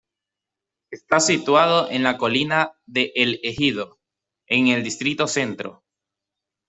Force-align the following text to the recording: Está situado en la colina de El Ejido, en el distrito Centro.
Está 0.89 1.19
situado 1.19 1.87
en 1.91 2.01
la 2.01 2.17
colina 2.17 2.73
de 2.87 3.11
El 3.13 3.39
Ejido, 3.43 3.99
en 4.47 4.67
el 4.69 4.83
distrito 4.83 5.27
Centro. 5.27 5.83